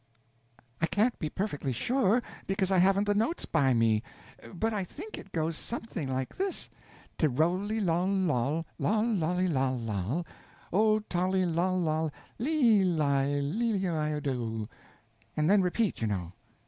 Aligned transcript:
I 0.81 0.87
can't 0.87 1.19
be 1.19 1.29
perfectly 1.29 1.71
sure, 1.71 2.23
because 2.47 2.71
I 2.71 2.79
haven't 2.79 3.03
the 3.03 3.13
notes 3.13 3.45
by 3.45 3.75
me; 3.75 4.01
but 4.51 4.73
I 4.73 4.83
think 4.83 5.15
it 5.15 5.31
goes 5.31 5.55
something 5.55 6.07
like 6.11 6.35
this: 6.37 6.71
te 7.19 7.27
rolly 7.27 7.79
loll 7.79 8.07
loll, 8.07 8.65
loll 8.79 9.05
lolly 9.05 9.47
loll 9.47 9.77
loll, 9.77 10.25
O 10.73 11.01
tolly 11.01 11.45
loll 11.45 11.79
loll 11.79 12.09
lee 12.39 12.83
ly 12.83 13.27
li 13.41 13.87
i 13.87 14.19
do! 14.19 14.67
And 15.37 15.47
then 15.47 15.61
repeat, 15.61 16.01
you 16.01 16.07
know. 16.07 16.33